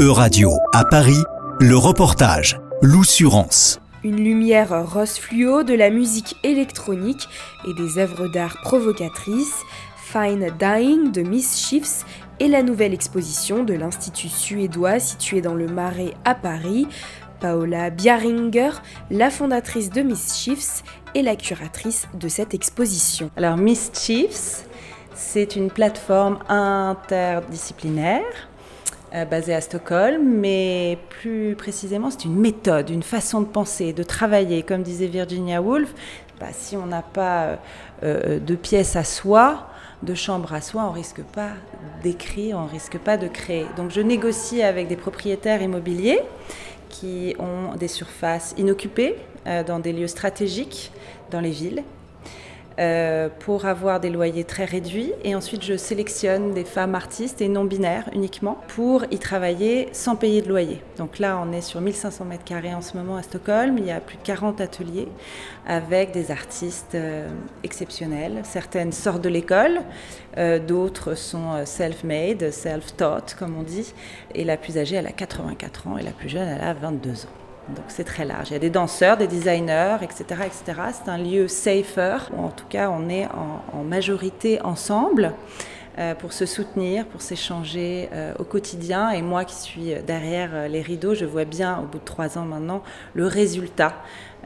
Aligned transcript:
E-Radio 0.00 0.50
à 0.72 0.86
Paris, 0.86 1.22
le 1.60 1.76
reportage, 1.76 2.58
l'oussurance. 2.80 3.82
Une 4.02 4.16
lumière 4.16 4.90
rose 4.90 5.18
fluo, 5.18 5.62
de 5.62 5.74
la 5.74 5.90
musique 5.90 6.36
électronique 6.42 7.28
et 7.68 7.74
des 7.74 7.98
œuvres 7.98 8.26
d'art 8.28 8.56
provocatrices, 8.62 9.60
Fine 9.98 10.48
Dying 10.58 11.12
de 11.12 11.20
Miss 11.20 11.60
Shifts 11.60 12.06
et 12.38 12.48
la 12.48 12.62
nouvelle 12.62 12.94
exposition 12.94 13.62
de 13.62 13.74
l'Institut 13.74 14.30
suédois 14.30 15.00
situé 15.00 15.42
dans 15.42 15.52
le 15.52 15.66
Marais 15.66 16.14
à 16.24 16.34
Paris. 16.34 16.88
Paola 17.38 17.90
Biaringer, 17.90 18.70
la 19.10 19.28
fondatrice 19.28 19.90
de 19.90 20.00
Miss 20.00 20.34
Shifts 20.34 20.82
et 21.14 21.20
la 21.20 21.36
curatrice 21.36 22.08
de 22.14 22.28
cette 22.28 22.54
exposition. 22.54 23.30
Alors 23.36 23.58
Miss 23.58 23.90
Shifts, 23.94 24.66
c'est 25.14 25.56
une 25.56 25.70
plateforme 25.70 26.38
interdisciplinaire 26.48 28.49
euh, 29.12 29.24
basée 29.24 29.54
à 29.54 29.60
Stockholm, 29.60 30.22
mais 30.22 30.96
plus 31.08 31.56
précisément, 31.56 32.10
c'est 32.10 32.26
une 32.26 32.38
méthode, 32.38 32.90
une 32.90 33.02
façon 33.02 33.40
de 33.40 33.46
penser, 33.46 33.92
de 33.92 34.04
travailler. 34.04 34.62
Comme 34.62 34.82
disait 34.82 35.08
Virginia 35.08 35.60
Woolf, 35.60 35.92
bah, 36.38 36.46
si 36.52 36.76
on 36.76 36.86
n'a 36.86 37.02
pas 37.02 37.42
euh, 37.44 37.56
euh, 38.04 38.38
de 38.38 38.54
pièces 38.54 38.94
à 38.94 39.02
soi, 39.02 39.68
de 40.04 40.14
chambre 40.14 40.54
à 40.54 40.60
soi, 40.60 40.84
on 40.88 40.92
risque 40.92 41.22
pas 41.22 41.50
d'écrire, 42.02 42.58
on 42.58 42.66
risque 42.66 42.98
pas 42.98 43.16
de 43.16 43.26
créer. 43.26 43.66
Donc 43.76 43.90
je 43.90 44.00
négocie 44.00 44.62
avec 44.62 44.86
des 44.86 44.96
propriétaires 44.96 45.60
immobiliers 45.60 46.20
qui 46.88 47.34
ont 47.38 47.76
des 47.76 47.88
surfaces 47.88 48.54
inoccupées 48.56 49.16
dans 49.66 49.78
des 49.78 49.92
lieux 49.92 50.06
stratégiques 50.06 50.92
dans 51.30 51.40
les 51.40 51.50
villes 51.50 51.82
euh, 52.80 53.28
pour 53.40 53.66
avoir 53.66 54.00
des 54.00 54.08
loyers 54.08 54.44
très 54.44 54.64
réduits. 54.64 55.12
Et 55.22 55.34
ensuite, 55.34 55.62
je 55.62 55.76
sélectionne 55.76 56.54
des 56.54 56.64
femmes 56.64 56.94
artistes 56.94 57.42
et 57.42 57.48
non 57.48 57.64
binaires 57.64 58.08
uniquement 58.14 58.58
pour 58.68 59.04
y 59.10 59.18
travailler 59.18 59.88
sans 59.92 60.16
payer 60.16 60.40
de 60.40 60.48
loyer. 60.48 60.80
Donc 60.96 61.18
là, 61.18 61.38
on 61.44 61.52
est 61.52 61.60
sur 61.60 61.82
1500 61.82 62.24
mètres 62.24 62.44
carrés 62.44 62.72
en 62.72 62.80
ce 62.80 62.96
moment 62.96 63.16
à 63.16 63.22
Stockholm. 63.22 63.76
Il 63.76 63.84
y 63.84 63.90
a 63.90 64.00
plus 64.00 64.16
de 64.16 64.22
40 64.22 64.62
ateliers 64.62 65.08
avec 65.66 66.12
des 66.12 66.30
artistes 66.30 66.94
euh, 66.94 67.28
exceptionnels. 67.64 68.40
Certaines 68.44 68.92
sortent 68.92 69.22
de 69.22 69.28
l'école, 69.28 69.82
euh, 70.38 70.58
d'autres 70.58 71.14
sont 71.14 71.66
self-made, 71.66 72.50
self-taught, 72.50 73.34
comme 73.38 73.58
on 73.58 73.62
dit. 73.62 73.92
Et 74.34 74.44
la 74.44 74.56
plus 74.56 74.78
âgée, 74.78 74.96
elle 74.96 75.06
a 75.06 75.12
84 75.12 75.88
ans 75.88 75.98
et 75.98 76.02
la 76.02 76.12
plus 76.12 76.30
jeune, 76.30 76.48
elle 76.48 76.62
a 76.62 76.72
22 76.72 77.10
ans. 77.26 77.49
Donc 77.74 77.84
c'est 77.88 78.04
très 78.04 78.24
large. 78.24 78.50
Il 78.50 78.52
y 78.52 78.56
a 78.56 78.60
des 78.60 78.70
danseurs, 78.70 79.16
des 79.16 79.26
designers, 79.26 79.98
etc. 80.02 80.42
etc. 80.46 80.80
C'est 80.92 81.10
un 81.10 81.18
lieu 81.18 81.48
safer, 81.48 82.30
en 82.36 82.48
tout 82.48 82.66
cas 82.68 82.90
on 82.90 83.08
est 83.08 83.26
en, 83.26 83.82
majorité 83.84 84.60
ensemble 84.62 85.32
euh, 85.98 86.14
pour 86.14 86.32
se 86.32 86.46
soutenir, 86.46 87.06
pour 87.06 87.22
s'échanger 87.22 88.08
euh, 88.12 88.34
au 88.38 88.44
quotidien. 88.44 89.10
Et 89.10 89.22
moi 89.22 89.44
qui 89.44 89.56
suis 89.56 89.94
derrière 90.06 90.50
euh, 90.52 90.68
les 90.68 90.82
rideaux, 90.82 91.14
je 91.14 91.24
vois 91.24 91.44
bien 91.44 91.80
au 91.80 91.86
bout 91.86 91.98
de 91.98 92.04
trois 92.04 92.38
ans 92.38 92.44
maintenant 92.44 92.82
le 93.14 93.26
résultat 93.26 93.94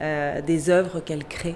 des 0.00 0.70
œuvres 0.70 0.98
qu'elle 0.98 1.24
crée 1.24 1.54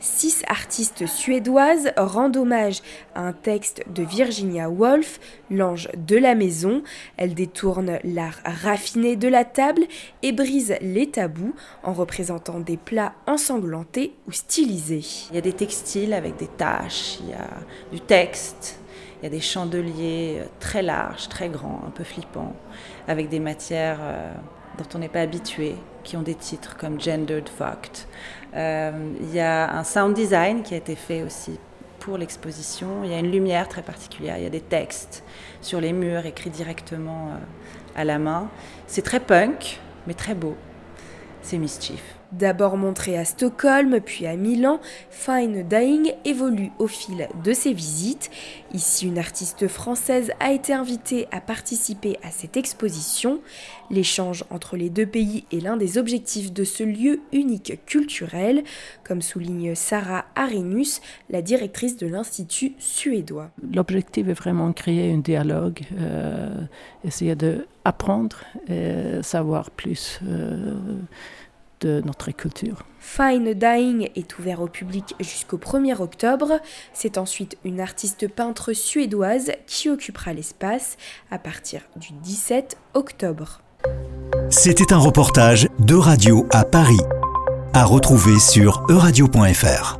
six 0.00 0.42
artistes 0.48 1.06
suédoises 1.06 1.92
rendent 1.96 2.36
hommage 2.36 2.80
à 3.14 3.20
un 3.20 3.32
texte 3.32 3.84
de 3.94 4.02
Virginia 4.02 4.68
Woolf, 4.68 5.20
L'ange 5.50 5.88
de 5.96 6.16
la 6.16 6.34
maison. 6.34 6.82
Elle 7.16 7.34
détourne 7.34 7.98
l'art 8.04 8.40
raffiné 8.44 9.16
de 9.16 9.28
la 9.28 9.44
table 9.44 9.82
et 10.22 10.32
brise 10.32 10.74
les 10.80 11.10
tabous 11.10 11.54
en 11.82 11.92
représentant 11.92 12.60
des 12.60 12.76
plats 12.76 13.12
ensanglantés 13.26 14.14
ou 14.26 14.32
stylisés. 14.32 15.04
Il 15.30 15.34
y 15.34 15.38
a 15.38 15.42
des 15.42 15.52
textiles 15.52 16.14
avec 16.14 16.36
des 16.36 16.46
taches, 16.46 17.18
il 17.20 17.30
y 17.30 17.34
a 17.34 17.48
du 17.92 18.00
texte, 18.00 18.80
il 19.20 19.24
y 19.24 19.26
a 19.26 19.30
des 19.30 19.40
chandeliers 19.40 20.38
euh, 20.40 20.46
très 20.60 20.82
larges, 20.82 21.28
très 21.28 21.48
grands, 21.48 21.82
un 21.86 21.90
peu 21.90 22.04
flippants, 22.04 22.54
avec 23.06 23.28
des 23.28 23.40
matières 23.40 23.98
euh, 24.00 24.32
dont 24.78 24.86
on 24.94 24.98
n'est 24.98 25.08
pas 25.08 25.20
habitué, 25.20 25.76
qui 26.02 26.16
ont 26.16 26.22
des 26.22 26.34
titres 26.34 26.76
comme 26.76 27.00
Gendered 27.00 27.48
Fucked. 27.48 28.06
Euh, 28.54 29.12
il 29.20 29.34
y 29.34 29.40
a 29.40 29.72
un 29.72 29.84
sound 29.84 30.14
design 30.14 30.62
qui 30.62 30.74
a 30.74 30.76
été 30.76 30.96
fait 30.96 31.22
aussi 31.22 31.58
pour 31.98 32.18
l'exposition. 32.18 33.04
Il 33.04 33.10
y 33.10 33.14
a 33.14 33.18
une 33.18 33.30
lumière 33.30 33.68
très 33.68 33.82
particulière, 33.82 34.38
il 34.38 34.44
y 34.44 34.46
a 34.46 34.50
des 34.50 34.60
textes 34.60 35.22
sur 35.60 35.80
les 35.80 35.92
murs 35.92 36.26
écrits 36.26 36.50
directement 36.50 37.28
euh, 37.28 38.00
à 38.00 38.04
la 38.04 38.18
main. 38.18 38.48
C'est 38.86 39.02
très 39.02 39.20
punk, 39.20 39.80
mais 40.06 40.14
très 40.14 40.34
beau. 40.34 40.56
C'est 41.42 41.58
Mischief. 41.58 42.19
D'abord 42.32 42.76
montré 42.76 43.18
à 43.18 43.24
Stockholm, 43.24 43.98
puis 44.04 44.24
à 44.24 44.36
Milan, 44.36 44.80
Fine 45.10 45.64
Dying 45.68 46.12
évolue 46.24 46.70
au 46.78 46.86
fil 46.86 47.28
de 47.42 47.52
ses 47.52 47.72
visites. 47.72 48.30
Ici, 48.72 49.08
une 49.08 49.18
artiste 49.18 49.66
française 49.66 50.30
a 50.38 50.52
été 50.52 50.72
invitée 50.72 51.26
à 51.32 51.40
participer 51.40 52.18
à 52.22 52.30
cette 52.30 52.56
exposition. 52.56 53.40
L'échange 53.90 54.44
entre 54.50 54.76
les 54.76 54.90
deux 54.90 55.06
pays 55.06 55.44
est 55.52 55.58
l'un 55.58 55.76
des 55.76 55.98
objectifs 55.98 56.52
de 56.52 56.62
ce 56.62 56.84
lieu 56.84 57.20
unique 57.32 57.84
culturel, 57.84 58.62
comme 59.02 59.22
souligne 59.22 59.74
Sarah 59.74 60.26
Arinus, 60.36 61.00
la 61.30 61.42
directrice 61.42 61.96
de 61.96 62.06
l'Institut 62.06 62.74
suédois. 62.78 63.50
L'objectif 63.74 64.28
est 64.28 64.34
vraiment 64.34 64.72
créer 64.72 65.12
un 65.12 65.18
dialogue, 65.18 65.80
euh, 65.98 66.60
essayer 67.04 67.34
d'apprendre 67.34 68.44
et 68.68 69.20
savoir 69.22 69.72
plus. 69.72 70.20
Euh, 70.24 70.76
de 71.80 72.02
notre 72.04 72.30
culture. 72.30 72.84
Fine 72.98 73.54
Dying 73.54 74.10
est 74.14 74.38
ouvert 74.38 74.60
au 74.60 74.66
public 74.66 75.14
jusqu'au 75.20 75.56
1er 75.56 76.00
octobre. 76.00 76.60
C'est 76.92 77.18
ensuite 77.18 77.56
une 77.64 77.80
artiste 77.80 78.28
peintre 78.28 78.72
suédoise 78.72 79.52
qui 79.66 79.88
occupera 79.88 80.32
l'espace 80.32 80.96
à 81.30 81.38
partir 81.38 81.82
du 81.96 82.12
17 82.22 82.76
octobre. 82.94 83.60
C'était 84.50 84.92
un 84.92 84.98
reportage 84.98 85.68
de 85.78 85.94
Radio 85.94 86.46
à 86.50 86.64
Paris, 86.64 87.00
à 87.72 87.84
retrouver 87.84 88.38
sur 88.38 88.84
euradio.fr. 88.88 89.99